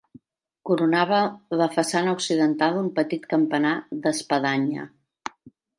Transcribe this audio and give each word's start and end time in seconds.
Coronava 0.69 1.19
la 1.61 1.67
façana 1.77 2.15
occidental 2.17 2.81
un 2.83 2.91
petit 2.99 3.31
campanar 3.35 3.77
d'espadanya. 4.07 4.93